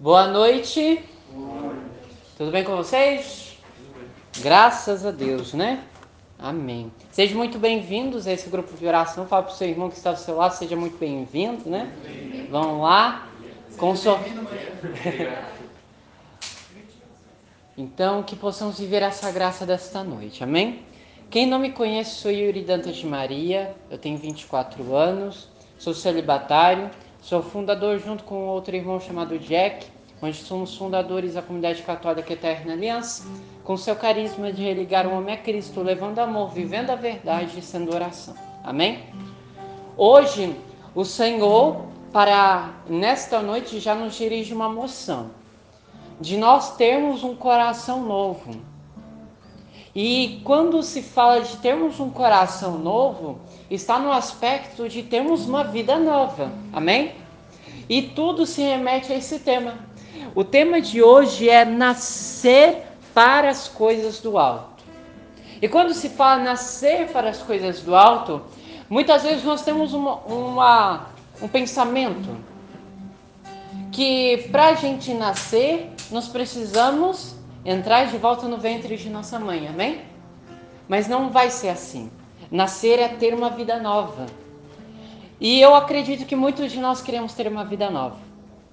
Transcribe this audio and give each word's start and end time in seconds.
Boa 0.00 0.28
noite. 0.28 1.04
Tudo 2.38 2.50
bem 2.50 2.64
com 2.64 2.74
vocês? 2.74 3.58
Graças 4.38 5.04
a 5.04 5.10
Deus, 5.10 5.52
né? 5.52 5.84
Amém. 6.38 6.90
Sejam 7.12 7.36
muito 7.36 7.58
bem-vindos 7.58 8.26
a 8.26 8.32
esse 8.32 8.48
grupo 8.48 8.74
de 8.74 8.86
oração. 8.86 9.26
Fala 9.26 9.42
para 9.42 9.52
o 9.52 9.54
seu 9.54 9.68
irmão 9.68 9.90
que 9.90 9.98
está 9.98 10.08
ao 10.08 10.16
seu 10.16 10.36
lado, 10.36 10.52
seja 10.52 10.74
muito 10.74 10.96
bem-vindo, 10.96 11.68
né? 11.68 11.92
Vamos 12.50 12.80
lá. 12.80 13.28
Com 13.76 13.94
so... 13.94 14.18
então, 17.76 18.22
que 18.22 18.36
possamos 18.36 18.80
viver 18.80 19.02
essa 19.02 19.30
graça 19.30 19.66
desta 19.66 20.02
noite. 20.02 20.42
Amém? 20.42 20.82
Quem 21.28 21.44
não 21.44 21.58
me 21.58 21.72
conhece, 21.72 22.22
sou 22.22 22.30
Yuri 22.30 22.62
Dantas 22.62 22.96
de 22.96 23.06
Maria. 23.06 23.76
Eu 23.90 23.98
tenho 23.98 24.16
24 24.16 24.96
anos, 24.96 25.46
sou 25.78 25.92
celibatário, 25.92 26.90
sou 27.20 27.42
fundador 27.42 27.98
junto 27.98 28.24
com 28.24 28.46
outro 28.46 28.74
irmão 28.74 29.00
chamado 29.00 29.38
Jack 29.38 29.86
onde 30.22 30.36
somos 30.36 30.76
fundadores 30.76 31.34
da 31.34 31.42
comunidade 31.42 31.82
católica 31.82 32.32
Eterna 32.32 32.72
Aliança, 32.72 33.26
com 33.64 33.76
seu 33.76 33.96
carisma 33.96 34.52
de 34.52 34.62
religar 34.62 35.06
o 35.06 35.16
homem 35.16 35.34
a 35.34 35.38
Cristo, 35.38 35.80
levando 35.82 36.18
amor, 36.18 36.50
vivendo 36.50 36.90
a 36.90 36.94
verdade 36.94 37.58
e 37.58 37.62
sendo 37.62 37.94
oração. 37.94 38.34
Amém? 38.62 39.04
Hoje, 39.96 40.54
o 40.94 41.04
Senhor, 41.04 41.86
para 42.12 42.74
nesta 42.88 43.40
noite, 43.40 43.80
já 43.80 43.94
nos 43.94 44.14
dirige 44.14 44.52
uma 44.52 44.68
moção 44.68 45.30
de 46.20 46.36
nós 46.36 46.76
termos 46.76 47.24
um 47.24 47.34
coração 47.34 48.02
novo. 48.02 48.60
E 49.94 50.40
quando 50.44 50.82
se 50.82 51.02
fala 51.02 51.40
de 51.40 51.56
termos 51.56 51.98
um 51.98 52.10
coração 52.10 52.78
novo, 52.78 53.40
está 53.70 53.98
no 53.98 54.12
aspecto 54.12 54.88
de 54.88 55.02
termos 55.02 55.46
uma 55.46 55.64
vida 55.64 55.98
nova. 55.98 56.52
Amém? 56.72 57.12
E 57.88 58.02
tudo 58.02 58.46
se 58.46 58.62
remete 58.62 59.12
a 59.12 59.16
esse 59.16 59.40
tema. 59.40 59.74
O 60.34 60.44
tema 60.44 60.80
de 60.80 61.02
hoje 61.02 61.48
é 61.48 61.64
nascer 61.64 62.86
para 63.12 63.50
as 63.50 63.66
coisas 63.66 64.20
do 64.20 64.38
alto. 64.38 64.84
E 65.60 65.68
quando 65.68 65.92
se 65.92 66.08
fala 66.08 66.42
nascer 66.42 67.08
para 67.08 67.28
as 67.28 67.38
coisas 67.42 67.82
do 67.82 67.94
alto, 67.94 68.42
muitas 68.88 69.24
vezes 69.24 69.42
nós 69.44 69.62
temos 69.62 69.92
uma, 69.92 70.16
uma 70.20 71.06
um 71.42 71.48
pensamento 71.48 72.36
que 73.90 74.48
para 74.52 74.68
a 74.68 74.74
gente 74.74 75.12
nascer, 75.14 75.90
nós 76.10 76.28
precisamos 76.28 77.34
entrar 77.64 78.06
de 78.06 78.16
volta 78.16 78.48
no 78.48 78.58
ventre 78.58 78.96
de 78.96 79.08
nossa 79.08 79.38
mãe, 79.38 79.68
amém? 79.68 80.02
Mas 80.88 81.08
não 81.08 81.30
vai 81.30 81.50
ser 81.50 81.68
assim. 81.68 82.10
Nascer 82.50 82.98
é 82.98 83.08
ter 83.08 83.34
uma 83.34 83.50
vida 83.50 83.78
nova. 83.78 84.26
E 85.40 85.60
eu 85.60 85.74
acredito 85.74 86.26
que 86.26 86.36
muitos 86.36 86.70
de 86.72 86.78
nós 86.80 87.00
queremos 87.00 87.32
ter 87.32 87.46
uma 87.46 87.64
vida 87.64 87.88
nova. 87.90 88.18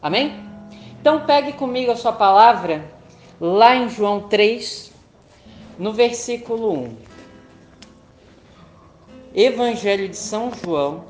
Amém? 0.01 0.33
Então 0.99 1.25
pegue 1.25 1.53
comigo 1.53 1.91
a 1.91 1.95
sua 1.95 2.11
palavra 2.11 2.91
lá 3.39 3.75
em 3.75 3.87
João 3.87 4.27
3, 4.27 4.91
no 5.77 5.93
versículo 5.93 6.73
1. 6.73 6.97
Evangelho 9.33 10.09
de 10.09 10.17
São 10.17 10.51
João, 10.51 11.05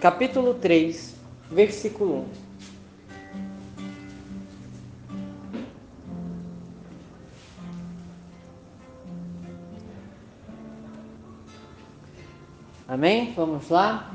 capítulo 0.00 0.54
3, 0.54 1.14
versículo 1.50 2.26
1. 2.46 2.49
Amém? 13.00 13.32
Vamos 13.34 13.70
lá? 13.70 14.12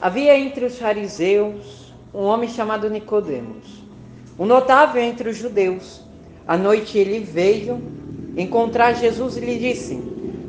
Havia 0.00 0.38
entre 0.38 0.64
os 0.64 0.78
fariseus 0.78 1.92
um 2.14 2.20
homem 2.20 2.48
chamado 2.48 2.88
Nicodemos, 2.88 3.82
um 4.38 4.46
notável 4.46 5.02
entre 5.02 5.28
os 5.28 5.36
judeus. 5.36 6.02
À 6.46 6.56
noite 6.56 6.98
ele 6.98 7.18
veio 7.18 7.82
encontrar 8.36 8.92
Jesus 8.92 9.36
e 9.36 9.40
lhe 9.40 9.58
disse: 9.58 10.00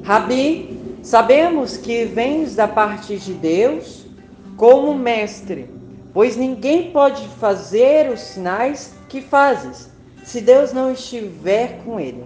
Rabi, 0.03 0.99
sabemos 1.01 1.75
que 1.75 2.05
vens 2.05 2.55
da 2.55 2.67
parte 2.67 3.17
de 3.17 3.33
Deus 3.33 4.05
como 4.55 4.94
mestre, 4.94 5.67
pois 6.13 6.38
ninguém 6.38 6.91
pode 6.91 7.28
fazer 7.39 8.11
os 8.11 8.19
sinais 8.19 8.94
que 9.09 9.19
fazes, 9.19 9.89
se 10.23 10.39
Deus 10.39 10.72
não 10.72 10.91
estiver 10.91 11.79
com 11.83 11.99
ele. 11.99 12.25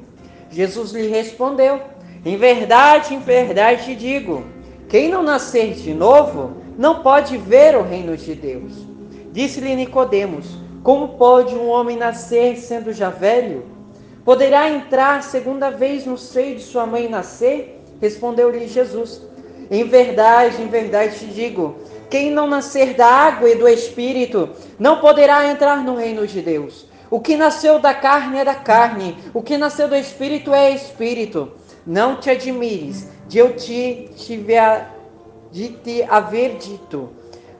Jesus 0.52 0.92
lhe 0.92 1.08
respondeu: 1.08 1.96
Em 2.26 2.38
verdade, 2.38 3.14
em 3.14 3.20
verdade 3.20 3.86
te 3.86 3.96
digo, 3.96 4.44
quem 4.90 5.10
não 5.10 5.24
nascer 5.24 5.74
de 5.74 5.94
novo 5.94 6.58
não 6.78 7.02
pode 7.02 7.38
ver 7.38 7.76
o 7.76 7.84
reino 7.84 8.16
de 8.16 8.34
Deus. 8.36 8.74
Disse-lhe 9.32 9.76
Nicodemos: 9.76 10.46
Como 10.84 11.10
pode 11.10 11.56
um 11.56 11.68
homem 11.68 11.98
nascer 11.98 12.58
sendo 12.58 12.94
já 12.94 13.10
velho? 13.10 13.66
Poderá 14.24 14.70
entrar 14.70 15.24
segunda 15.24 15.70
vez 15.70 16.06
no 16.06 16.18
seio 16.18 16.56
de 16.56 16.64
sua 16.64 16.86
mãe 16.86 17.06
e 17.06 17.10
nascer? 17.10 17.82
Respondeu-lhe 18.02 18.68
Jesus: 18.68 19.22
Em 19.70 19.84
verdade, 19.84 20.62
em 20.62 20.68
verdade 20.68 21.20
te 21.20 21.26
digo, 21.28 21.76
quem 22.10 22.32
não 22.32 22.48
nascer 22.48 22.94
da 22.94 23.08
água 23.08 23.50
e 23.50 23.56
do 23.56 23.68
espírito 23.68 24.50
não 24.80 25.00
poderá 25.00 25.48
entrar 25.48 25.84
no 25.84 25.96
reino 25.96 26.26
de 26.26 26.42
Deus. 26.42 26.86
O 27.10 27.20
que 27.20 27.38
nasceu 27.38 27.80
da 27.80 27.94
carne 27.94 28.40
é 28.40 28.46
da 28.46 28.56
carne, 28.56 29.18
o 29.34 29.42
que 29.42 29.58
nasceu 29.58 29.88
do 29.88 29.96
espírito 29.96 30.54
é 30.54 30.72
espírito. 30.72 31.52
Não 31.88 32.18
te 32.18 32.30
admires 32.30 33.08
de 33.30 33.38
eu 33.38 33.56
te 33.56 34.10
tiver 34.18 34.94
de 35.50 35.70
te 35.70 36.04
haver 36.04 36.58
dito: 36.58 37.10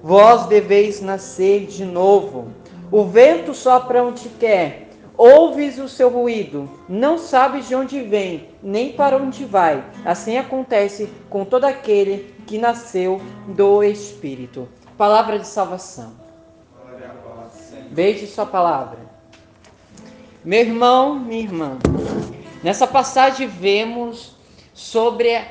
Vós 0.04 0.48
deveis 0.48 1.00
nascer 1.00 1.66
de 1.66 1.86
novo. 1.86 2.50
O 2.92 3.06
vento 3.06 3.54
sopra 3.54 4.04
onde 4.04 4.28
quer, 4.30 4.90
ouves 5.18 5.80
o 5.80 5.88
seu 5.88 6.10
ruído, 6.10 6.70
não 6.90 7.18
sabes 7.18 7.70
de 7.70 7.76
onde 7.76 8.02
vem, 8.02 8.50
nem 8.62 8.92
para 8.92 9.16
onde 9.16 9.46
vai. 9.46 9.82
Assim 10.04 10.38
acontece 10.38 11.10
com 11.30 11.46
todo 11.46 11.64
aquele 11.64 12.36
que 12.46 12.58
nasceu 12.58 13.22
do 13.48 13.82
Espírito. 13.82 14.68
Palavra 14.98 15.40
de 15.40 15.48
salvação. 15.48 16.12
Beije 17.92 18.28
sua 18.28 18.46
palavra. 18.46 19.00
Meu 20.44 20.62
irmão, 20.62 21.20
minha 21.20 21.44
irmã, 21.44 21.78
nessa 22.68 22.86
passagem 22.86 23.48
vemos 23.48 24.34
sobre 24.74 25.42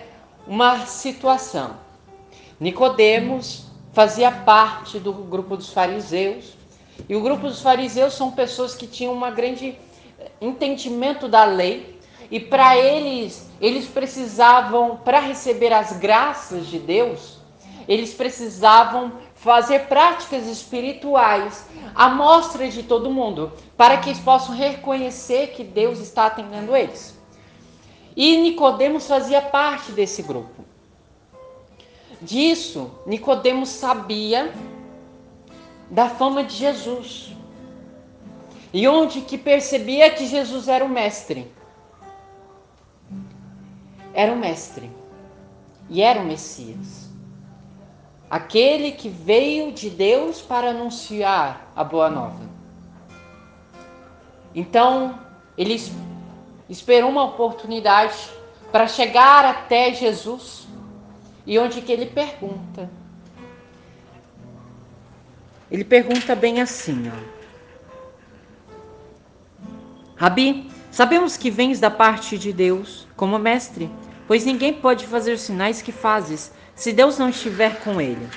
uma 0.46 0.84
situação. 0.84 1.78
Nicodemos 2.60 3.64
fazia 3.94 4.30
parte 4.30 4.98
do 4.98 5.14
grupo 5.14 5.56
dos 5.56 5.72
fariseus, 5.72 6.52
e 7.08 7.16
o 7.16 7.22
grupo 7.22 7.46
dos 7.46 7.62
fariseus 7.62 8.12
são 8.12 8.32
pessoas 8.32 8.74
que 8.74 8.86
tinham 8.86 9.14
um 9.14 9.34
grande 9.34 9.78
entendimento 10.42 11.26
da 11.26 11.46
lei, 11.46 11.98
e 12.30 12.38
para 12.38 12.76
eles, 12.76 13.50
eles 13.62 13.86
precisavam, 13.86 14.98
para 14.98 15.18
receber 15.18 15.72
as 15.72 15.96
graças 15.96 16.66
de 16.66 16.78
Deus, 16.78 17.38
eles 17.88 18.12
precisavam 18.12 19.12
fazer 19.46 19.86
práticas 19.86 20.48
espirituais 20.48 21.66
à 21.94 22.08
mostra 22.08 22.68
de 22.68 22.82
todo 22.82 23.12
mundo, 23.12 23.52
para 23.76 23.96
que 23.96 24.10
eles 24.10 24.18
possam 24.18 24.56
reconhecer 24.56 25.52
que 25.52 25.62
Deus 25.62 26.00
está 26.00 26.26
atendendo 26.26 26.74
eles. 26.74 27.16
E 28.16 28.36
Nicodemos 28.38 29.06
fazia 29.06 29.40
parte 29.40 29.92
desse 29.92 30.20
grupo. 30.20 30.64
Disso, 32.20 32.90
Nicodemos 33.06 33.68
sabia 33.68 34.52
da 35.88 36.08
fama 36.08 36.42
de 36.42 36.56
Jesus. 36.56 37.32
E 38.72 38.88
onde 38.88 39.20
que 39.20 39.38
percebia 39.38 40.10
que 40.10 40.26
Jesus 40.26 40.66
era 40.66 40.84
o 40.84 40.88
mestre. 40.88 41.52
Era 44.12 44.32
o 44.32 44.36
mestre. 44.36 44.90
E 45.88 46.02
era 46.02 46.20
o 46.20 46.24
Messias. 46.24 47.05
Aquele 48.28 48.92
que 48.92 49.08
veio 49.08 49.72
de 49.72 49.88
Deus 49.88 50.42
para 50.42 50.70
anunciar 50.70 51.70
a 51.76 51.84
boa 51.84 52.10
nova. 52.10 52.44
Então, 54.54 55.18
ele 55.56 55.80
esperou 56.68 57.10
uma 57.10 57.24
oportunidade 57.24 58.30
para 58.72 58.88
chegar 58.88 59.44
até 59.44 59.92
Jesus 59.94 60.66
e 61.46 61.58
onde 61.58 61.80
que 61.80 61.92
ele 61.92 62.06
pergunta. 62.06 62.90
Ele 65.70 65.84
pergunta 65.84 66.34
bem 66.34 66.60
assim, 66.60 67.10
ó. 67.10 67.36
Rabi, 70.16 70.70
sabemos 70.90 71.36
que 71.36 71.50
vens 71.50 71.78
da 71.78 71.90
parte 71.90 72.38
de 72.38 72.52
Deus 72.52 73.06
como 73.14 73.38
mestre, 73.38 73.90
pois 74.26 74.44
ninguém 74.44 74.72
pode 74.72 75.06
fazer 75.06 75.32
os 75.32 75.42
sinais 75.42 75.82
que 75.82 75.92
fazes 75.92 76.52
se 76.76 76.92
Deus 76.92 77.18
não 77.18 77.28
estiver 77.28 77.80
com 77.80 78.00
ele. 78.00 78.28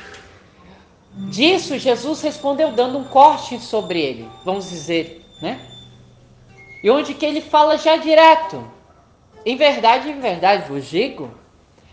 Disso 1.29 1.77
Jesus 1.77 2.21
respondeu 2.21 2.71
dando 2.71 2.97
um 2.97 3.03
corte 3.03 3.59
sobre 3.59 4.01
ele, 4.01 4.27
vamos 4.43 4.69
dizer, 4.69 5.23
né? 5.41 5.59
E 6.81 6.89
onde 6.89 7.13
que 7.13 7.25
ele 7.25 7.41
fala 7.41 7.77
já 7.77 7.97
direto. 7.97 8.65
Em 9.45 9.55
verdade, 9.55 10.09
em 10.09 10.19
verdade 10.19 10.67
vos 10.67 10.85
digo, 10.85 11.29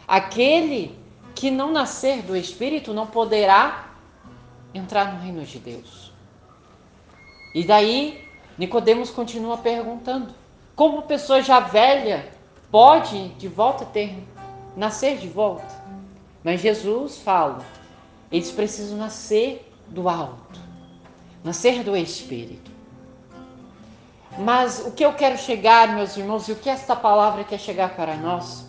Aquele 0.07 0.97
que 1.35 1.51
não 1.51 1.73
nascer 1.73 2.23
do 2.23 2.37
Espírito 2.37 2.95
não 2.95 3.07
poderá 3.07 3.91
entrar 4.73 5.13
no 5.13 5.21
reino 5.21 5.43
de 5.43 5.59
Deus. 5.59 6.13
E 7.53 7.65
daí 7.65 8.25
Nicodemos 8.57 9.11
continua 9.11 9.59
perguntando: 9.59 10.33
como 10.77 11.03
pessoa 11.03 11.43
já 11.43 11.59
velha 11.59 12.31
pode 12.71 13.31
de 13.31 13.49
volta 13.49 13.85
ter 13.85 14.17
nascer 14.77 15.19
de 15.19 15.29
volta? 15.29 15.85
Mas 16.47 16.61
Jesus 16.61 17.19
fala: 17.19 17.59
eles 18.31 18.53
precisam 18.53 18.97
nascer 18.97 19.69
do 19.89 20.09
alto, 20.09 20.61
nascer 21.43 21.83
do 21.83 21.97
Espírito. 21.97 22.71
Mas 24.39 24.79
o 24.87 24.93
que 24.93 25.05
eu 25.05 25.13
quero 25.15 25.37
chegar, 25.37 25.93
meus 25.97 26.17
irmãos, 26.17 26.47
e 26.47 26.53
o 26.53 26.57
que 26.57 26.71
esta 26.71 26.95
palavra 26.95 27.43
quer 27.43 27.59
chegar 27.59 27.97
para 27.97 28.17
nós, 28.17 28.65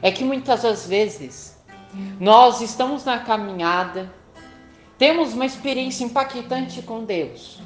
é 0.00 0.10
que 0.10 0.24
muitas 0.24 0.62
das 0.62 0.86
vezes 0.86 1.54
nós 2.18 2.62
estamos 2.62 3.04
na 3.04 3.18
caminhada, 3.18 4.10
temos 4.96 5.34
uma 5.34 5.44
experiência 5.44 6.04
impactante 6.04 6.80
com 6.80 7.04
Deus, 7.04 7.60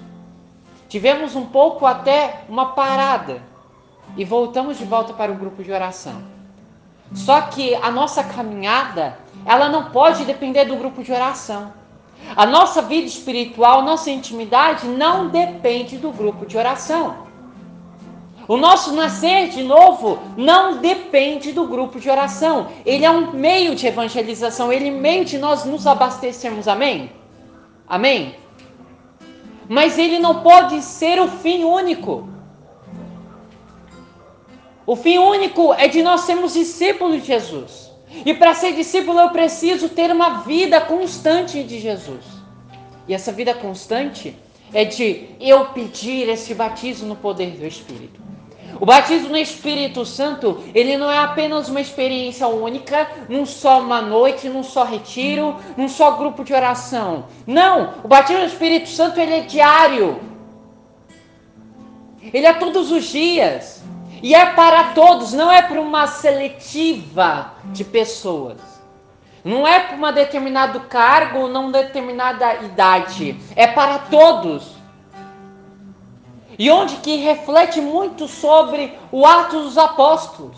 tivemos 0.89 1.37
um 1.37 1.47
pouco 1.47 1.87
até 1.87 2.43
uma 2.49 2.73
parada 2.73 3.41
e 4.17 4.25
voltamos 4.25 4.77
de 4.77 4.85
volta 4.85 5.13
para 5.13 5.31
o 5.31 5.37
grupo 5.37 5.63
de 5.63 5.71
oração. 5.71 6.32
Só 7.15 7.43
que 7.43 7.75
a 7.75 7.91
nossa 7.91 8.25
caminhada, 8.25 9.19
ela 9.45 9.69
não 9.69 9.91
pode 9.91 10.25
depender 10.25 10.65
do 10.65 10.77
grupo 10.77 11.03
de 11.03 11.13
oração. 11.13 11.73
A 12.35 12.47
nossa 12.47 12.81
vida 12.81 13.07
espiritual, 13.07 13.83
nossa 13.83 14.11
intimidade 14.11 14.87
não 14.87 15.29
depende 15.29 15.99
do 15.99 16.11
grupo 16.11 16.47
de 16.47 16.57
oração. 16.57 17.33
O 18.49 18.57
nosso 18.57 18.93
nascer 18.93 19.51
de 19.51 19.63
novo 19.63 20.19
não 20.37 20.79
depende 20.79 21.53
do 21.53 21.67
grupo 21.67 22.01
de 22.01 22.11
oração. 22.11 22.69
Ele 22.85 23.05
é 23.05 23.11
um 23.11 23.33
meio 23.33 23.75
de 23.75 23.87
evangelização, 23.87 24.73
ele 24.73 24.91
de 25.25 25.39
nós 25.39 25.65
nos 25.65 25.87
abastecermos. 25.87 26.67
Amém? 26.67 27.11
Amém? 27.87 28.35
Mas 29.69 29.99
ele 29.99 30.19
não 30.19 30.43
pode 30.43 30.83
ser 30.83 31.21
o 31.21 31.29
fim 31.29 31.65
único. 31.65 32.32
O 34.87 34.97
fim 34.97 35.19
único 35.19 35.73
é 35.75 35.89
de 35.89 36.03
nós 36.03 36.23
sermos 36.23 36.55
discípulos 36.55 37.21
de 37.21 37.27
Jesus. 37.27 37.91
E 38.27 38.35
para 38.35 38.55
ser 38.55 38.75
discípulo 38.75 39.21
eu 39.21 39.31
preciso 39.31 39.89
ter 39.89 40.11
uma 40.11 40.41
vida 40.41 40.81
constante 40.81 41.63
de 41.63 41.81
Jesus. 41.81 42.25
E 43.09 43.15
essa 43.15 43.33
vida 43.33 43.55
constante 43.55 44.37
é 44.73 44.85
de 44.85 45.29
eu 45.41 45.67
pedir 45.67 46.29
esse 46.29 46.55
batismo 46.55 47.09
no 47.09 47.17
poder 47.17 47.51
do 47.53 47.67
Espírito. 47.67 48.21
O 48.81 48.87
batismo 48.87 49.29
no 49.29 49.37
Espírito 49.37 50.05
Santo, 50.05 50.63
ele 50.75 50.97
não 50.97 51.11
é 51.11 51.19
apenas 51.19 51.69
uma 51.69 51.81
experiência 51.81 52.49
única, 52.49 53.09
num 53.29 53.47
só 53.47 53.81
uma 53.81 54.01
noite, 54.01 54.49
num 54.49 54.63
só 54.63 54.83
retiro, 54.83 55.57
num 55.77 55.89
só 55.89 56.13
grupo 56.13 56.43
de 56.43 56.53
oração. 56.53 57.27
Não, 57.47 57.95
o 58.03 58.09
batismo 58.09 58.41
no 58.41 58.49
Espírito 58.49 58.89
Santo 58.89 59.21
ele 59.21 59.35
é 59.35 59.41
diário. 59.41 60.21
Ele 62.33 62.47
é 62.47 62.53
todos 62.53 62.91
os 62.91 63.05
dias. 63.05 63.83
E 64.23 64.35
é 64.35 64.47
para 64.47 64.93
todos, 64.95 65.33
não 65.33 65.51
é 65.51 65.61
para 65.61 65.81
uma 65.81 66.07
seletiva 66.07 67.55
de 67.67 67.85
pessoas. 67.85 68.59
Não 69.45 69.67
é 69.67 69.81
para 69.81 69.97
um 69.97 70.13
determinado 70.13 70.81
cargo, 70.83 71.49
não 71.49 71.73
determinada 71.73 72.55
idade. 72.63 73.37
É 73.57 73.67
para 73.67 73.99
todos. 73.99 74.77
E 76.57 76.71
onde 76.71 76.97
que 76.97 77.17
reflete 77.17 77.81
muito 77.81 78.29
sobre 78.29 78.97
o 79.11 79.27
ato 79.27 79.63
dos 79.63 79.77
apóstolos. 79.77 80.57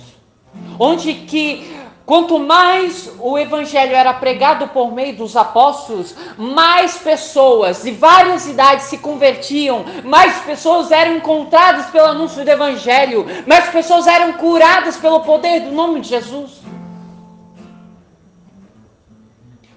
Onde 0.79 1.15
que 1.15 1.84
quanto 2.07 2.39
mais 2.39 3.11
o 3.19 3.39
evangelho 3.39 3.95
era 3.95 4.13
pregado 4.15 4.69
por 4.69 4.93
meio 4.93 5.17
dos 5.17 5.37
apóstolos, 5.37 6.15
mais 6.37 6.99
pessoas 6.99 7.83
de 7.83 7.91
várias 7.93 8.47
idades 8.47 8.87
se 8.87 8.99
convertiam, 8.99 9.85
mais 10.05 10.37
pessoas 10.41 10.91
eram 10.91 11.17
encontradas 11.17 11.87
pelo 11.87 12.09
anúncio 12.09 12.45
do 12.45 12.51
evangelho, 12.51 13.27
mais 13.47 13.69
pessoas 13.69 14.07
eram 14.07 14.35
curadas 14.35 14.97
pelo 14.97 15.21
poder 15.21 15.61
do 15.61 15.73
nome 15.73 16.01
de 16.01 16.09
Jesus. 16.09 16.65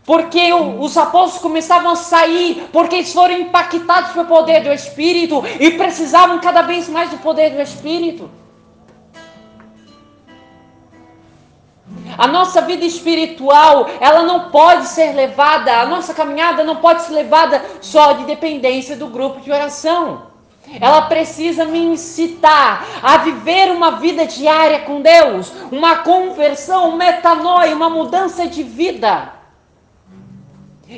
porque 0.07 0.53
os 0.53 0.97
apóstolos 0.97 1.41
começavam 1.41 1.91
a 1.91 1.95
sair, 1.97 2.69
porque 2.71 2.95
eles 2.95 3.11
foram 3.11 3.33
impactados 3.41 4.11
pelo 4.13 4.25
poder 4.25 4.63
do 4.63 4.71
Espírito 4.71 5.43
e 5.59 5.71
precisavam 5.71 6.39
cada 6.39 6.61
vez 6.61 6.87
mais 6.87 7.09
do 7.09 7.17
poder 7.17 7.49
do 7.49 7.61
Espírito. 7.61 8.29
A 12.17 12.27
nossa 12.27 12.61
vida 12.61 12.83
espiritual, 12.83 13.87
ela 13.99 14.23
não 14.23 14.49
pode 14.49 14.87
ser 14.87 15.13
levada, 15.13 15.81
a 15.81 15.85
nossa 15.85 16.13
caminhada 16.13 16.63
não 16.63 16.77
pode 16.77 17.03
ser 17.03 17.13
levada 17.13 17.63
só 17.79 18.13
de 18.13 18.25
dependência 18.25 18.95
do 18.95 19.07
grupo 19.07 19.39
de 19.41 19.51
oração. 19.51 20.23
Ela 20.81 21.03
precisa 21.03 21.63
me 21.63 21.79
incitar 21.79 22.85
a 23.01 23.17
viver 23.17 23.71
uma 23.71 23.91
vida 23.91 24.25
diária 24.25 24.79
com 24.79 25.01
Deus, 25.01 25.51
uma 25.71 25.97
conversão, 25.97 26.89
um 26.89 26.97
metanoia, 26.97 27.73
uma 27.75 27.89
mudança 27.89 28.47
de 28.47 28.63
vida. 28.63 29.33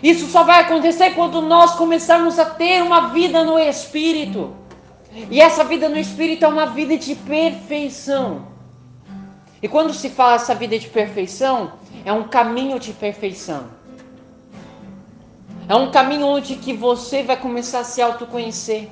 Isso 0.04 0.28
só 0.28 0.44
vai 0.44 0.62
acontecer 0.62 1.12
quando 1.12 1.42
nós 1.42 1.76
começarmos 1.76 2.40
a 2.40 2.46
ter 2.46 2.82
uma 2.82 3.10
vida 3.10 3.44
no 3.44 3.60
Espírito. 3.60 4.56
E 5.30 5.42
essa 5.42 5.64
vida 5.64 5.90
no 5.90 5.98
Espírito 5.98 6.46
é 6.46 6.48
uma 6.48 6.68
vida 6.68 6.98
de 6.98 7.16
perfeição. 7.16 8.49
E 9.62 9.68
quando 9.68 9.94
se 9.94 10.10
fala 10.10 10.36
essa 10.36 10.56
vida 10.56 10.80
de 10.80 10.88
perfeição, 10.88 11.74
é 12.06 12.14
um 12.14 12.24
caminho 12.24 12.80
de 12.80 12.94
perfeição. 12.94 13.66
É 15.68 15.76
um 15.76 15.92
caminho 15.92 16.26
onde 16.26 16.56
que 16.56 16.74
você 16.74 17.24
vai 17.24 17.38
começar 17.38 17.80
a 17.80 17.84
se 17.84 18.02
autoconhecer, 18.02 18.90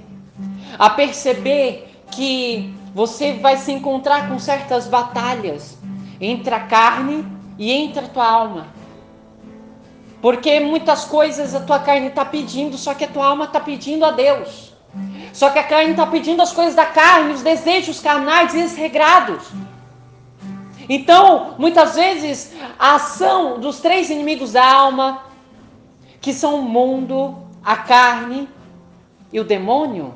a 0.77 0.89
perceber 0.89 1.91
que 2.11 2.73
você 2.93 3.33
vai 3.33 3.57
se 3.57 3.71
encontrar 3.71 4.27
com 4.27 4.37
certas 4.37 4.87
batalhas 4.87 5.77
entre 6.19 6.53
a 6.53 6.59
carne 6.59 7.25
e 7.57 7.71
entre 7.71 8.05
a 8.05 8.07
tua 8.07 8.27
alma. 8.27 8.67
Porque 10.21 10.59
muitas 10.59 11.05
coisas 11.05 11.55
a 11.55 11.61
tua 11.61 11.79
carne 11.79 12.07
está 12.07 12.25
pedindo, 12.25 12.77
só 12.77 12.93
que 12.93 13.05
a 13.05 13.07
tua 13.07 13.25
alma 13.25 13.45
está 13.45 13.59
pedindo 13.59 14.03
a 14.03 14.11
Deus. 14.11 14.73
Só 15.31 15.49
que 15.49 15.59
a 15.59 15.63
carne 15.63 15.91
está 15.91 16.05
pedindo 16.07 16.41
as 16.41 16.51
coisas 16.51 16.75
da 16.75 16.85
carne, 16.85 17.33
os 17.33 17.41
desejos 17.41 17.99
carnais 17.99 18.53
desregrados. 18.53 19.43
Então, 20.89 21.55
muitas 21.57 21.95
vezes, 21.95 22.53
a 22.79 22.95
ação 22.95 23.59
dos 23.59 23.79
três 23.79 24.09
inimigos 24.09 24.53
da 24.53 24.65
alma, 24.65 25.23
que 26.21 26.33
são 26.33 26.59
o 26.59 26.61
mundo, 26.61 27.35
a 27.63 27.75
carne 27.75 28.47
e 29.31 29.39
o 29.39 29.43
demônio, 29.43 30.15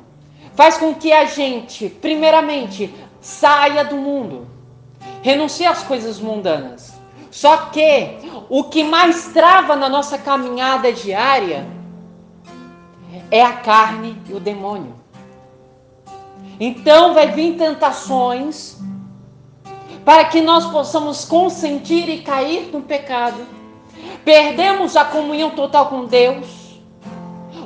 faz 0.54 0.78
com 0.78 0.94
que 0.94 1.12
a 1.12 1.24
gente, 1.24 1.88
primeiramente, 1.88 2.94
saia 3.20 3.84
do 3.84 3.96
mundo, 3.96 4.48
renuncie 5.22 5.66
às 5.66 5.82
coisas 5.82 6.18
mundanas 6.18 6.92
só 7.32 7.56
que 7.70 8.18
o 8.50 8.64
que 8.64 8.84
mais 8.84 9.28
trava 9.28 9.74
na 9.74 9.88
nossa 9.88 10.18
caminhada 10.18 10.92
diária 10.92 11.66
é 13.30 13.42
a 13.42 13.54
carne 13.54 14.20
e 14.28 14.34
o 14.34 14.38
demônio. 14.38 14.94
Então 16.60 17.14
vai 17.14 17.28
vir 17.28 17.56
tentações 17.56 18.78
para 20.04 20.24
que 20.24 20.40
nós 20.40 20.66
possamos 20.66 21.24
consentir 21.24 22.08
e 22.08 22.22
cair 22.22 22.70
no 22.72 22.82
pecado. 22.82 23.46
Perdemos 24.24 24.96
a 24.96 25.04
comunhão 25.04 25.50
total 25.50 25.86
com 25.86 26.04
Deus, 26.04 26.80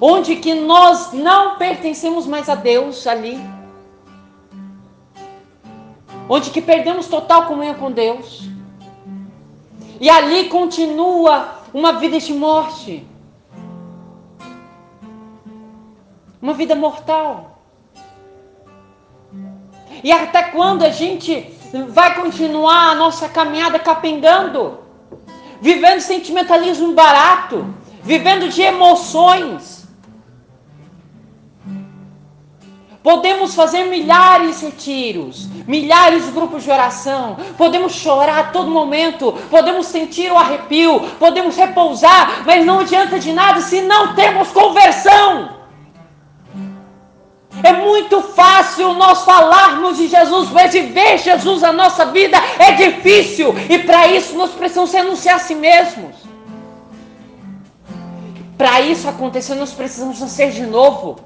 onde 0.01 0.37
que 0.37 0.55
nós 0.55 1.13
não 1.13 1.57
pertencemos 1.57 2.27
mais 2.27 2.49
a 2.49 2.55
Deus 2.55 3.07
ali. 3.07 3.41
Onde 6.29 6.51
que 6.51 6.61
perdemos 6.61 7.07
total 7.07 7.47
comunhão 7.47 7.75
com 7.75 7.91
Deus. 7.91 8.49
E 10.01 10.11
ali 10.11 10.49
continua 10.49 11.61
uma 11.73 11.95
vida 11.95 12.19
de 12.19 12.35
morte. 12.35 13.07
Uma 16.43 16.53
vida 16.53 16.75
mortal. 16.75 17.61
E 20.03 20.13
até 20.13 20.43
quando 20.43 20.83
a 20.83 20.91
gente 20.91 21.56
vai 21.85 22.15
continuar 22.15 22.91
a 22.91 22.95
nossa 22.95 23.29
caminhada 23.29 23.79
capengando? 23.79 24.79
Vivendo 25.61 26.01
sentimentalismo 26.01 26.93
barato, 26.93 27.75
vivendo 28.03 28.49
de 28.49 28.63
emoções, 28.63 29.77
Podemos 33.07 33.55
fazer 33.55 33.85
milhares 33.85 34.59
de 34.59 34.67
retiros, 34.67 35.47
milhares 35.65 36.27
de 36.27 36.33
grupos 36.33 36.65
de 36.65 36.73
oração, 36.73 37.37
podemos 37.57 37.93
chorar 37.93 38.41
a 38.41 38.45
todo 38.49 38.69
momento, 38.69 39.33
podemos 39.49 39.87
sentir 39.87 40.33
o 40.33 40.37
arrepio, 40.37 40.99
podemos 41.17 41.57
repousar, 41.57 42.43
mas 42.45 42.67
não 42.67 42.81
adianta 42.81 43.21
de 43.21 43.33
nada 43.33 43.61
se 43.61 43.81
não 43.81 44.17
temos 44.17 44.49
conversão. 44.49 45.51
É 47.67 47.73
muito 47.73 48.21
fácil 48.23 48.95
nós 48.95 49.23
falarmos 49.25 49.97
de 49.97 50.07
Jesus, 50.07 50.51
mas 50.51 50.73
viver 50.73 51.19
Jesus 51.19 51.63
na 51.63 51.73
nossa 51.73 52.07
vida 52.07 52.39
é 52.61 52.71
difícil. 52.73 53.53
E 53.69 53.77
para 53.81 54.07
isso 54.07 54.37
nós 54.37 54.53
precisamos 54.53 54.93
renunciar 54.93 55.37
a 55.37 55.41
si 55.41 55.57
mesmos. 55.57 56.15
Para 58.57 58.81
isso 58.81 59.09
acontecer, 59.09 59.57
nós 59.57 59.73
precisamos 59.73 60.21
nascer 60.21 60.53
de 60.53 60.65
novo. 60.65 61.19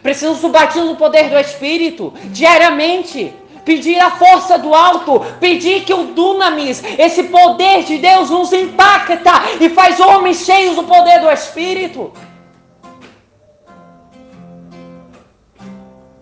Precisamos 0.00 0.40
do 0.40 0.48
batismo 0.48 0.90
no 0.90 0.96
poder 0.96 1.28
do 1.28 1.38
Espírito, 1.38 2.12
diariamente. 2.26 3.34
Pedir 3.64 3.98
a 3.98 4.10
força 4.12 4.58
do 4.58 4.74
alto, 4.74 5.20
pedir 5.40 5.84
que 5.84 5.94
o 5.94 6.04
dunamis, 6.18 6.84
esse 6.98 7.24
poder 7.24 7.82
de 7.82 7.96
Deus, 7.98 8.30
nos 8.30 8.52
impacta 8.52 9.32
e 9.58 9.70
faz 9.70 9.98
homens 9.98 10.44
cheios 10.44 10.76
do 10.76 10.84
poder 10.84 11.20
do 11.20 11.30
Espírito. 11.30 12.12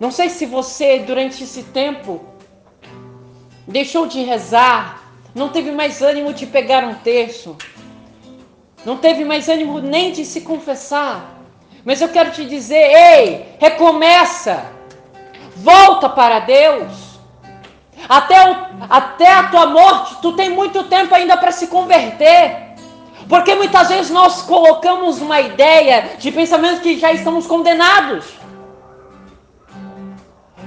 Não 0.03 0.11
sei 0.11 0.29
se 0.31 0.47
você, 0.47 0.99
durante 0.99 1.45
esse 1.45 1.63
tempo, 1.63 2.21
deixou 3.69 4.05
de 4.09 4.21
rezar, 4.25 5.01
não 5.33 5.49
teve 5.51 5.71
mais 5.71 6.03
ânimo 6.03 6.35
de 6.35 6.45
pegar 6.45 6.83
um 6.83 6.95
terço, 6.95 7.57
não 8.85 8.97
teve 8.97 9.25
mais 9.25 9.49
ânimo 9.49 9.79
nem 9.79 10.11
de 10.11 10.25
se 10.25 10.41
confessar. 10.41 11.39
Mas 11.85 12.01
eu 12.01 12.09
quero 12.09 12.33
te 12.33 12.45
dizer: 12.45 12.83
ei, 12.83 13.47
recomeça, 13.61 14.73
volta 15.55 16.09
para 16.09 16.41
Deus. 16.41 16.91
Até, 18.09 18.51
o, 18.51 18.57
até 18.91 19.31
a 19.33 19.45
tua 19.51 19.67
morte, 19.67 20.17
tu 20.21 20.33
tem 20.33 20.51
muito 20.51 20.83
tempo 20.83 21.15
ainda 21.15 21.37
para 21.37 21.53
se 21.53 21.69
converter. 21.69 22.75
Porque 23.29 23.55
muitas 23.55 23.89
vezes 23.89 24.11
nós 24.11 24.43
colocamos 24.43 25.21
uma 25.21 25.41
ideia 25.41 26.17
de 26.19 26.33
pensamento 26.33 26.81
que 26.81 26.99
já 26.99 27.13
estamos 27.13 27.47
condenados. 27.47 28.42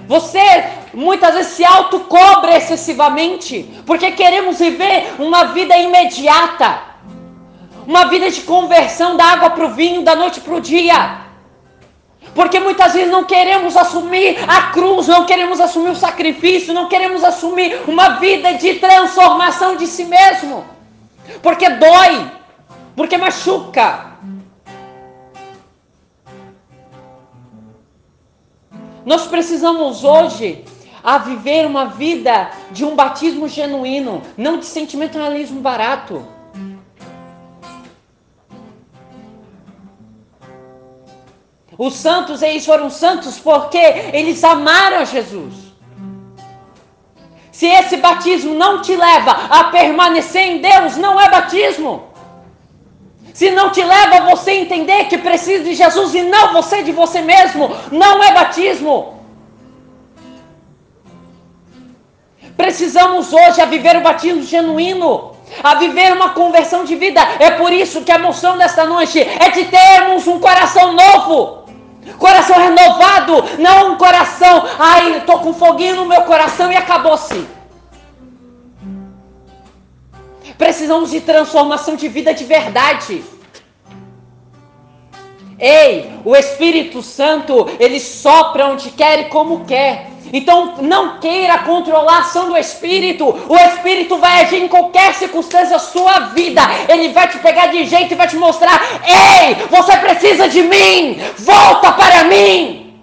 Você 0.08 0.66
muitas 0.94 1.34
vezes 1.34 1.54
se 1.54 1.66
autocobra 1.66 2.56
excessivamente, 2.58 3.64
porque 3.86 4.12
queremos 4.12 4.60
viver 4.60 5.16
uma 5.20 5.46
vida 5.46 5.76
imediata, 5.78 6.80
uma 7.88 8.06
vida 8.06 8.30
de 8.30 8.42
conversão 8.42 9.18
da 9.18 9.26
água 9.26 9.50
para 9.52 9.66
o 9.66 9.70
vinho, 9.70 10.04
da 10.04 10.16
noite 10.16 10.42
para 10.42 10.54
o 10.56 10.62
dia. 10.62 11.26
Porque 12.34 12.60
muitas 12.60 12.94
vezes 12.94 13.12
não 13.12 13.24
queremos 13.24 13.78
assumir 13.78 14.38
a 14.48 14.74
cruz, 14.74 15.08
não 15.08 15.26
queremos 15.26 15.60
assumir 15.62 15.90
o 15.90 15.96
sacrifício, 15.96 16.74
não 16.74 16.90
queremos 16.90 17.24
assumir 17.24 17.82
uma 17.88 18.10
vida 18.20 18.56
de 18.56 18.76
transformação 18.76 19.76
de 19.78 19.88
si 19.88 20.06
mesmo. 20.06 20.66
Porque 21.42 21.70
dói, 21.70 22.30
porque 22.96 23.18
machuca, 23.18 24.18
Nós 29.06 29.28
precisamos 29.28 30.04
hoje 30.04 30.66
a 31.04 31.20
viver 31.20 31.68
uma 31.68 31.86
vida 31.86 32.50
de 32.72 32.84
um 32.84 32.96
batismo 32.96 33.48
genuíno, 33.48 34.24
não 34.36 34.58
de 34.58 34.66
sentimentalismo 34.66 35.62
barato. 35.62 36.26
Os 41.78 41.94
santos, 41.94 42.42
eles 42.42 42.66
foram 42.66 42.90
santos 42.90 43.38
porque 43.38 43.78
eles 43.78 44.44
amaram 44.44 45.06
Jesus. 45.06 45.54
Se 47.52 47.68
esse 47.68 47.98
batismo 47.98 48.56
não 48.56 48.82
te 48.82 48.96
leva 48.96 49.32
a 49.50 49.66
permanecer 49.66 50.42
em 50.42 50.62
Deus, 50.62 50.98
não 50.98 51.20
é 51.22 51.30
batismo. 51.30 52.15
Se 53.36 53.52
não 53.52 53.70
te 53.70 53.84
leva 53.84 54.16
a 54.16 54.30
você 54.30 54.52
entender 54.54 55.10
que 55.10 55.18
precisa 55.18 55.62
de 55.62 55.76
Jesus 55.76 56.16
e 56.16 56.22
não 56.22 56.54
você 56.54 56.82
de 56.84 56.94
você 56.94 57.22
mesmo, 57.22 57.70
não 57.92 58.24
é 58.24 58.32
batismo. 58.32 59.22
Precisamos 62.56 63.34
hoje 63.34 63.60
a 63.60 63.66
viver 63.66 63.98
o 63.98 64.02
batismo 64.02 64.42
genuíno, 64.42 65.34
a 65.62 65.76
viver 65.76 66.14
uma 66.14 66.30
conversão 66.30 66.86
de 66.86 66.96
vida. 66.96 67.20
É 67.38 67.52
por 67.52 67.74
isso 67.74 68.04
que 68.06 68.12
a 68.14 68.16
emoção 68.16 68.58
desta 68.58 68.86
noite 68.86 69.20
é 69.20 69.50
de 69.50 69.66
termos 69.66 70.26
um 70.28 70.40
coração 70.40 70.94
novo. 70.94 71.66
Coração 72.18 72.58
renovado, 72.58 73.44
não 73.60 73.92
um 73.92 73.98
coração, 73.98 74.64
ai, 74.80 75.18
estou 75.18 75.40
com 75.40 75.54
foguinho 75.54 75.98
no 75.98 76.06
meu 76.06 76.22
coração 76.22 76.72
e 76.72 76.78
acabou-se. 76.78 77.46
Precisamos 80.58 81.12
de 81.12 81.22
transformação 81.22 81.96
de 81.96 82.08
vida 82.08 82.34
de 82.34 82.44
verdade. 82.44 83.24
Ei, 85.58 86.12
o 86.26 86.36
Espírito 86.36 87.02
Santo, 87.02 87.70
ele 87.80 88.00
sopra 88.00 88.68
onde 88.68 88.90
quer 88.92 89.20
e 89.22 89.26
como 89.26 89.66
quer. 89.66 90.10
Então 90.34 90.76
não 90.82 91.20
queira 91.20 91.60
controlar 91.60 92.18
a 92.18 92.20
ação 92.20 92.50
do 92.50 92.58
Espírito. 92.58 93.26
O 93.48 93.56
Espírito 93.56 94.18
vai 94.18 94.44
agir 94.44 94.62
em 94.62 94.68
qualquer 94.68 95.14
circunstância 95.14 95.72
da 95.72 95.80
sua 95.80 96.20
vida. 96.36 96.62
Ele 96.90 97.10
vai 97.10 97.28
te 97.28 97.38
pegar 97.40 97.68
de 97.68 97.86
jeito 97.86 98.14
e 98.14 98.16
vai 98.16 98.28
te 98.28 98.36
mostrar: 98.36 98.82
Ei, 99.06 99.56
você 99.70 99.96
precisa 99.98 100.50
de 100.50 100.62
mim. 100.62 101.22
Volta 101.38 101.92
para 101.94 102.26
mim. 102.26 102.94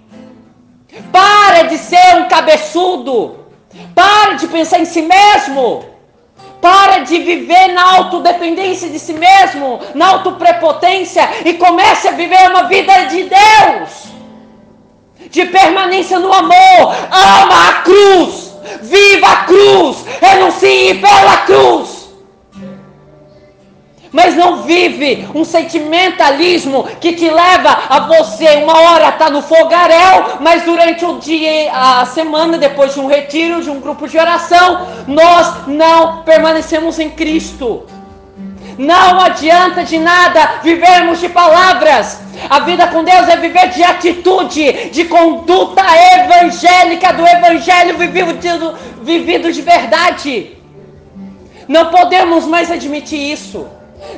Para 1.10 1.62
de 1.62 1.78
ser 1.78 2.16
um 2.16 2.28
cabeçudo. 2.28 3.46
Para 3.94 4.34
de 4.34 4.46
pensar 4.48 4.80
em 4.80 4.84
si 4.84 5.02
mesmo. 5.02 5.91
Para 6.62 7.00
de 7.00 7.18
viver 7.18 7.68
na 7.74 7.96
autodependência 7.96 8.88
de 8.88 8.98
si 8.98 9.12
mesmo, 9.12 9.80
na 9.96 10.10
autoprepotência 10.10 11.28
e 11.44 11.54
comece 11.54 12.06
a 12.06 12.12
viver 12.12 12.48
uma 12.50 12.62
vida 12.62 12.94
de 13.06 13.24
Deus. 13.24 14.04
De 15.28 15.44
permanência 15.46 16.18
no 16.20 16.32
amor. 16.32 16.94
Ama 17.10 17.68
a 17.68 17.72
cruz. 17.82 18.54
Viva 18.80 19.26
a 19.26 19.36
cruz. 19.44 20.04
Renuncie 20.20 20.94
pela 20.94 21.36
cruz 21.38 21.91
mas 24.12 24.36
não 24.36 24.62
vive 24.62 25.26
um 25.34 25.44
sentimentalismo 25.44 26.84
que 27.00 27.14
te 27.14 27.28
leva 27.30 27.70
a 27.88 28.00
você 28.00 28.56
uma 28.56 28.78
hora 28.78 29.08
estar 29.08 29.26
tá 29.26 29.30
no 29.30 29.40
fogaréu, 29.40 30.38
mas 30.40 30.62
durante 30.64 31.04
o 31.04 31.18
dia, 31.18 31.72
a 31.72 32.04
semana, 32.04 32.58
depois 32.58 32.92
de 32.92 33.00
um 33.00 33.06
retiro, 33.06 33.62
de 33.62 33.70
um 33.70 33.80
grupo 33.80 34.06
de 34.06 34.18
oração, 34.18 34.86
nós 35.06 35.66
não 35.66 36.22
permanecemos 36.22 36.98
em 36.98 37.08
Cristo. 37.08 37.86
Não 38.78 39.20
adianta 39.20 39.84
de 39.84 39.98
nada 39.98 40.60
vivermos 40.62 41.20
de 41.20 41.28
palavras. 41.28 42.20
A 42.48 42.60
vida 42.60 42.86
com 42.86 43.04
Deus 43.04 43.28
é 43.28 43.36
viver 43.36 43.68
de 43.68 43.82
atitude, 43.82 44.90
de 44.90 45.04
conduta 45.04 45.82
evangélica, 46.16 47.12
do 47.12 47.26
evangelho 47.26 47.98
vivido 47.98 48.78
vivido 49.02 49.52
de 49.52 49.62
verdade. 49.62 50.56
Não 51.68 51.86
podemos 51.86 52.46
mais 52.46 52.70
admitir 52.70 53.32
isso. 53.32 53.66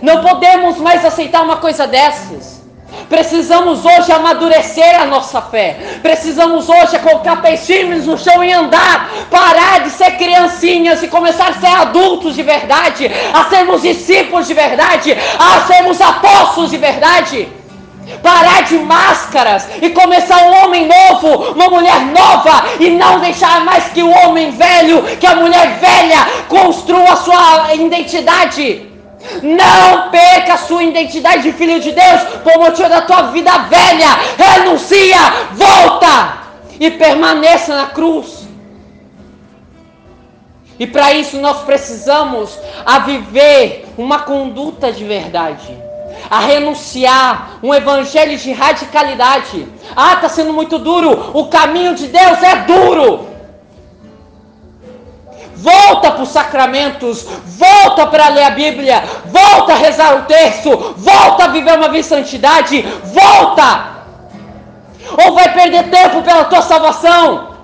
Não 0.02 0.20
podemos 0.22 0.78
mais 0.78 1.04
aceitar 1.04 1.42
uma 1.42 1.56
coisa 1.56 1.86
dessas. 1.86 2.64
Precisamos 3.08 3.84
hoje 3.84 4.12
amadurecer 4.12 5.00
a 5.00 5.04
nossa 5.04 5.42
fé. 5.42 5.98
Precisamos 6.02 6.68
hoje 6.68 6.98
colocar 7.00 7.42
pés 7.42 7.66
firmes 7.66 8.06
no 8.06 8.16
chão 8.16 8.42
e 8.42 8.52
andar. 8.52 9.10
Parar 9.30 9.80
de 9.80 9.90
ser 9.90 10.12
criancinhas 10.12 11.02
e 11.02 11.08
começar 11.08 11.48
a 11.50 11.54
ser 11.54 11.66
adultos 11.66 12.34
de 12.34 12.42
verdade. 12.42 13.10
A 13.32 13.44
sermos 13.44 13.82
discípulos 13.82 14.46
de 14.46 14.54
verdade. 14.54 15.16
A 15.38 15.66
sermos 15.66 16.00
apóstolos 16.00 16.70
de 16.70 16.78
verdade. 16.78 17.48
Parar 18.22 18.62
de 18.64 18.76
máscaras 18.78 19.66
e 19.80 19.88
começar 19.90 20.36
um 20.42 20.64
homem 20.64 20.86
novo, 20.86 21.52
uma 21.52 21.70
mulher 21.70 22.00
nova 22.06 22.64
e 22.78 22.90
não 22.90 23.18
deixar 23.18 23.64
mais 23.64 23.84
que 23.88 24.02
o 24.02 24.10
homem 24.10 24.50
velho, 24.50 25.02
que 25.18 25.26
a 25.26 25.34
mulher 25.36 25.78
velha 25.78 26.26
construa 26.46 27.12
a 27.12 27.16
sua 27.16 27.74
identidade. 27.74 28.93
Não 29.42 30.10
perca 30.10 30.56
sua 30.56 30.82
identidade 30.82 31.42
de 31.42 31.52
filho 31.52 31.80
de 31.80 31.92
Deus 31.92 32.22
por 32.42 32.58
motivo 32.58 32.88
da 32.88 33.02
tua 33.02 33.22
vida 33.32 33.50
velha. 33.58 34.08
Renuncia, 34.36 35.18
volta 35.52 36.38
e 36.78 36.90
permaneça 36.90 37.74
na 37.74 37.86
cruz. 37.86 38.44
E 40.78 40.86
para 40.86 41.12
isso 41.12 41.38
nós 41.38 41.62
precisamos 41.62 42.58
a 42.84 42.98
viver 43.00 43.86
uma 43.96 44.20
conduta 44.20 44.90
de 44.90 45.04
verdade, 45.04 45.78
a 46.28 46.40
renunciar 46.40 47.58
um 47.62 47.72
evangelho 47.72 48.36
de 48.36 48.52
radicalidade. 48.52 49.68
Ah, 49.94 50.14
está 50.14 50.28
sendo 50.28 50.52
muito 50.52 50.78
duro. 50.78 51.30
O 51.32 51.46
caminho 51.46 51.94
de 51.94 52.08
Deus 52.08 52.42
é 52.42 52.56
duro 52.56 53.33
volta 55.64 56.12
para 56.12 56.22
os 56.22 56.28
sacramentos, 56.28 57.26
volta 57.46 58.06
para 58.06 58.28
ler 58.28 58.44
a 58.44 58.50
Bíblia, 58.50 59.02
volta 59.24 59.72
a 59.72 59.76
rezar 59.76 60.16
o 60.18 60.22
texto, 60.26 60.94
volta 60.98 61.44
a 61.44 61.48
viver 61.48 61.76
uma 61.78 61.88
vida 61.88 62.02
de 62.02 62.08
santidade, 62.08 62.82
volta! 63.04 63.94
Ou 65.24 65.34
vai 65.34 65.52
perder 65.52 65.90
tempo 65.90 66.22
pela 66.22 66.44
tua 66.44 66.62
salvação? 66.62 67.54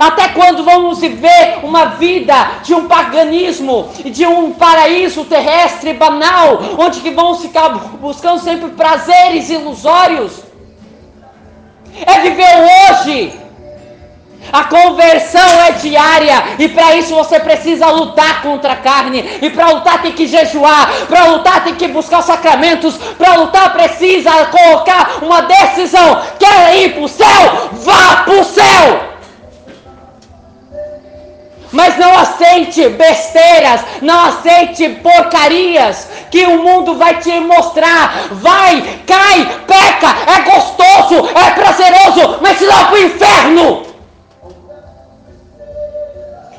Até 0.00 0.28
quando 0.28 0.64
vamos 0.64 0.98
viver 0.98 1.60
uma 1.62 1.86
vida 1.86 2.34
de 2.64 2.74
um 2.74 2.86
paganismo, 2.88 3.88
de 4.04 4.26
um 4.26 4.52
paraíso 4.52 5.24
terrestre 5.24 5.94
banal, 5.94 6.58
onde 6.76 7.00
que 7.00 7.10
vamos 7.10 7.40
ficar 7.40 7.68
buscando 8.00 8.40
sempre 8.40 8.70
prazeres 8.70 9.48
ilusórios? 9.48 10.42
É 12.04 12.20
viver 12.20 12.54
hoje. 12.68 13.45
A 14.52 14.64
conversão 14.64 15.62
é 15.62 15.72
diária 15.72 16.42
e 16.58 16.68
para 16.68 16.96
isso 16.96 17.14
você 17.14 17.40
precisa 17.40 17.86
lutar 17.88 18.42
contra 18.42 18.72
a 18.72 18.76
carne. 18.76 19.38
E 19.42 19.50
para 19.50 19.70
lutar 19.70 20.02
tem 20.02 20.12
que 20.12 20.26
jejuar, 20.26 20.90
para 21.08 21.24
lutar 21.24 21.64
tem 21.64 21.74
que 21.74 21.88
buscar 21.88 22.20
os 22.20 22.26
sacramentos, 22.26 22.96
para 23.18 23.36
lutar 23.36 23.72
precisa 23.72 24.30
colocar 24.46 25.18
uma 25.22 25.42
decisão. 25.42 26.22
Quer 26.38 26.76
ir 26.76 26.94
para 26.94 27.02
o 27.02 27.08
céu? 27.08 27.70
Vá 27.72 28.22
para 28.24 28.40
o 28.40 28.44
céu! 28.44 29.16
Mas 31.72 31.98
não 31.98 32.16
aceite 32.16 32.88
besteiras, 32.88 33.82
não 34.00 34.18
aceite 34.26 34.88
porcarias 35.02 36.08
que 36.30 36.44
o 36.44 36.62
mundo 36.62 36.94
vai 36.94 37.18
te 37.18 37.38
mostrar. 37.40 38.28
Vai, 38.30 38.82
cai, 39.06 39.46
peca, 39.66 40.14
é 40.32 40.50
gostoso, 40.50 41.28
é 41.34 41.50
prazeroso, 41.50 42.38
mas 42.40 42.58
se 42.58 42.66
dá 42.66 42.84
para 42.84 42.94
o 42.94 43.02
inferno. 43.02 43.85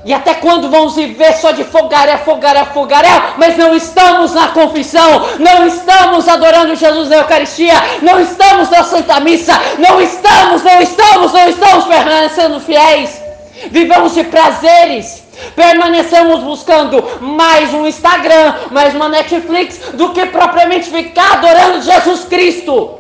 E 0.08 0.14
até 0.14 0.36
quando 0.36 0.70
vamos 0.70 0.96
viver 0.96 1.34
só 1.34 1.52
de 1.52 1.66
fogaré, 1.66 2.18
fogaré, 2.20 2.64
fogaré, 2.64 3.34
mas 3.36 3.58
não 3.58 3.76
estamos 3.76 4.34
na 4.34 4.48
confissão, 4.48 5.26
não 5.38 5.68
estamos 5.68 6.30
adorando 6.30 6.78
Jesus 6.78 7.10
na 7.10 7.18
Eucaristia, 7.18 7.74
não 8.02 8.18
estamos 8.18 8.70
na 8.70 8.86
Santa 8.86 9.20
Missa, 9.20 9.52
não 9.78 10.00
estamos, 10.00 10.64
não 10.64 10.82
estamos, 10.82 11.34
não 11.34 11.50
estamos 11.50 11.86
permanecendo 11.88 12.58
fiéis. 12.62 13.22
Vivemos 13.70 14.14
de 14.14 14.24
prazeres, 14.24 15.26
permanecemos 15.54 16.40
buscando 16.40 17.04
mais 17.20 17.74
um 17.74 17.86
Instagram, 17.86 18.56
mais 18.72 18.96
uma 18.96 19.10
Netflix, 19.10 19.92
do 19.96 20.14
que 20.14 20.26
propriamente 20.28 20.90
ficar 20.90 21.34
adorando 21.34 21.82
Jesus 21.82 22.24
Cristo. 22.24 22.98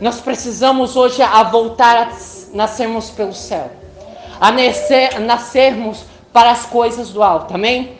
Nós 0.00 0.20
precisamos 0.20 0.96
hoje 0.96 1.22
a 1.22 1.44
voltar 1.44 1.96
a 1.98 2.35
nascermos 2.56 3.10
pelo 3.10 3.34
céu, 3.34 3.70
a 4.40 4.50
nascer, 4.50 5.20
nascermos 5.20 6.04
para 6.32 6.50
as 6.50 6.66
coisas 6.66 7.10
do 7.10 7.22
alto. 7.22 7.54
Amém? 7.54 7.98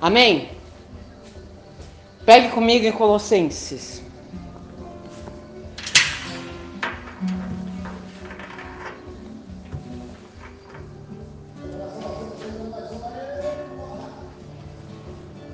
Amém? 0.00 0.50
Pegue 2.24 2.48
comigo 2.48 2.86
em 2.86 2.92
Colossenses. 2.92 4.02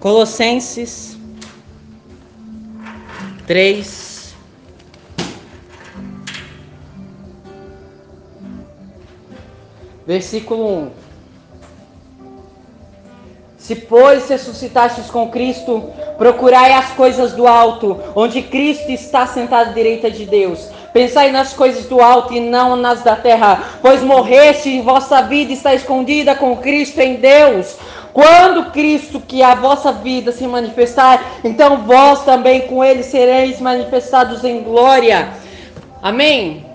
Colossenses 0.00 1.16
3, 3.47 4.01
Versículo 10.12 10.69
1. 10.69 10.90
Se, 13.57 13.75
pois, 13.75 14.28
ressuscitastes 14.28 15.07
com 15.11 15.31
Cristo, 15.31 15.85
procurai 16.19 16.75
as 16.75 16.90
coisas 16.90 17.33
do 17.33 17.47
alto, 17.47 17.99
onde 18.14 18.42
Cristo 18.42 18.90
está 18.90 19.26
sentado 19.26 19.71
à 19.71 19.73
direita 19.73 20.11
de 20.11 20.26
Deus. 20.26 20.69
Pensai 20.92 21.33
nas 21.33 21.54
coisas 21.54 21.87
do 21.87 22.02
alto 22.02 22.35
e 22.35 22.40
não 22.40 22.76
nas 22.76 23.02
da 23.02 23.16
terra, 23.16 23.78
pois 23.81 24.02
morreste 24.02 24.69
e 24.69 24.83
vossa 24.83 25.23
vida 25.23 25.50
está 25.50 25.75
escondida 25.75 26.35
com 26.35 26.59
Cristo 26.59 27.00
em 27.00 27.14
Deus. 27.14 27.78
Quando 28.12 28.71
Cristo, 28.71 29.19
que 29.19 29.40
é 29.40 29.47
a 29.47 29.54
vossa 29.54 29.92
vida, 29.92 30.31
se 30.31 30.47
manifestar, 30.47 31.40
então 31.42 31.85
vós 31.85 32.23
também 32.23 32.66
com 32.66 32.85
ele 32.85 33.02
sereis 33.02 33.59
manifestados 33.59 34.45
em 34.45 34.62
glória. 34.62 35.31
Amém? 36.02 36.72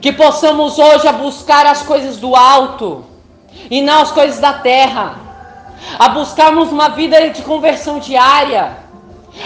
Que 0.00 0.12
possamos 0.12 0.78
hoje 0.78 1.06
a 1.08 1.12
buscar 1.12 1.66
as 1.66 1.82
coisas 1.82 2.16
do 2.18 2.36
alto 2.36 3.04
e 3.70 3.80
não 3.80 4.02
as 4.02 4.12
coisas 4.12 4.38
da 4.38 4.54
terra. 4.54 5.16
A 5.98 6.08
buscarmos 6.08 6.70
uma 6.70 6.90
vida 6.90 7.30
de 7.30 7.42
conversão 7.42 7.98
diária. 7.98 8.76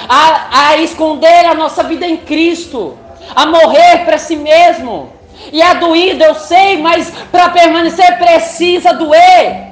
A, 0.09 0.69
a 0.69 0.77
esconder 0.79 1.47
a 1.47 1.55
nossa 1.55 1.83
vida 1.83 2.07
em 2.07 2.17
Cristo. 2.19 2.97
A 3.35 3.47
morrer 3.47 4.05
para 4.05 4.19
si 4.19 4.37
mesmo. 4.37 5.13
E 5.53 5.63
é 5.63 5.75
doído, 5.75 6.23
eu 6.23 6.35
sei, 6.35 6.77
mas 6.81 7.11
para 7.33 7.49
permanecer 7.49 8.19
precisa 8.19 8.93
doer. 8.93 9.71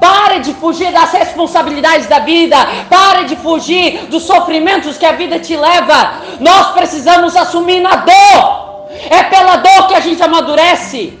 Pare 0.00 0.40
de 0.40 0.54
fugir 0.54 0.92
das 0.92 1.12
responsabilidades 1.12 2.06
da 2.06 2.20
vida. 2.20 2.56
Pare 2.88 3.24
de 3.24 3.36
fugir 3.36 4.06
dos 4.06 4.24
sofrimentos 4.24 4.96
que 4.96 5.06
a 5.06 5.12
vida 5.12 5.38
te 5.38 5.56
leva. 5.56 6.14
Nós 6.40 6.68
precisamos 6.68 7.36
assumir 7.36 7.80
na 7.80 7.96
dor 7.96 8.67
é 9.10 9.22
pela 9.24 9.56
dor 9.56 9.88
que 9.88 9.94
a 9.94 10.00
gente 10.00 10.22
amadurece. 10.22 11.18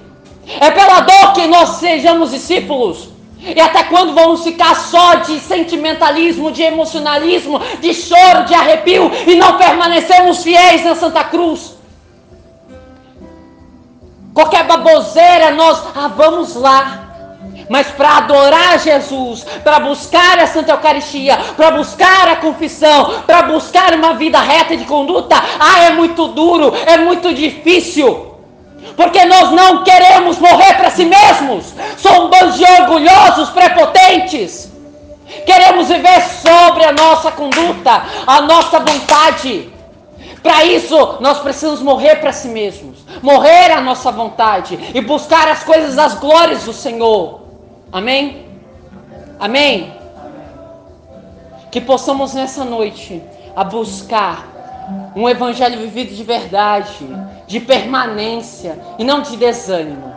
É 0.60 0.70
pela 0.70 1.00
dor 1.00 1.32
que 1.34 1.46
nós 1.46 1.76
sejamos 1.80 2.30
discípulos. 2.30 3.10
E 3.40 3.60
até 3.60 3.84
quando 3.84 4.14
vamos 4.14 4.42
ficar 4.42 4.74
só 4.74 5.16
de 5.16 5.38
sentimentalismo, 5.38 6.50
de 6.50 6.62
emocionalismo, 6.62 7.60
de 7.80 7.94
choro, 7.94 8.44
de 8.44 8.54
arrepio 8.54 9.10
e 9.26 9.36
não 9.36 9.56
permanecemos 9.56 10.42
fiéis 10.42 10.84
na 10.84 10.94
Santa 10.94 11.22
Cruz? 11.24 11.76
Qualquer 14.34 14.64
baboseira, 14.64 15.50
nós, 15.52 15.82
ah, 15.94 16.08
vamos 16.08 16.54
lá. 16.54 17.07
Mas 17.68 17.88
para 17.88 18.18
adorar 18.18 18.78
Jesus, 18.78 19.44
para 19.62 19.80
buscar 19.80 20.38
a 20.38 20.46
Santa 20.46 20.72
Eucaristia, 20.72 21.38
para 21.56 21.70
buscar 21.72 22.28
a 22.28 22.36
confissão, 22.36 23.22
para 23.26 23.42
buscar 23.42 23.94
uma 23.94 24.14
vida 24.14 24.40
reta 24.40 24.76
de 24.76 24.84
conduta, 24.84 25.36
ah, 25.58 25.84
é 25.84 25.90
muito 25.90 26.28
duro, 26.28 26.72
é 26.86 26.96
muito 26.96 27.34
difícil. 27.34 28.28
Porque 28.96 29.24
nós 29.24 29.50
não 29.52 29.84
queremos 29.84 30.38
morrer 30.38 30.74
para 30.74 30.90
si 30.90 31.04
mesmos. 31.04 31.74
Somos 31.98 32.30
bandos 32.30 32.56
de 32.56 32.64
orgulhosos, 32.64 33.50
prepotentes. 33.50 34.72
Queremos 35.44 35.88
viver 35.88 36.22
sobre 36.22 36.84
a 36.84 36.92
nossa 36.92 37.30
conduta, 37.30 38.02
a 38.26 38.40
nossa 38.40 38.80
vontade. 38.80 39.72
Para 40.42 40.64
isso, 40.64 41.16
nós 41.20 41.38
precisamos 41.38 41.82
morrer 41.82 42.16
para 42.16 42.32
si 42.32 42.48
mesmos, 42.48 42.98
morrer 43.22 43.72
a 43.72 43.80
nossa 43.80 44.10
vontade 44.10 44.78
e 44.94 45.00
buscar 45.00 45.48
as 45.48 45.62
coisas 45.64 45.94
das 45.94 46.14
glórias 46.14 46.64
do 46.64 46.72
Senhor. 46.72 47.47
Amém? 47.92 48.46
Amém? 49.38 49.92
Que 51.70 51.80
possamos 51.80 52.34
nessa 52.34 52.64
noite 52.64 53.22
a 53.54 53.64
buscar 53.64 54.46
um 55.14 55.28
evangelho 55.28 55.80
vivido 55.80 56.14
de 56.14 56.24
verdade, 56.24 57.06
de 57.46 57.60
permanência 57.60 58.78
e 58.98 59.04
não 59.04 59.20
de 59.20 59.36
desânimo, 59.36 60.12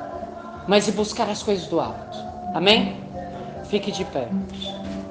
mas 0.67 0.85
de 0.85 0.91
buscar 0.91 1.29
as 1.29 1.43
coisas 1.43 1.67
do 1.67 1.79
alto. 1.79 2.17
Amém? 2.53 2.97
Fique 3.65 3.91
de 3.91 4.05
pé. 4.05 4.27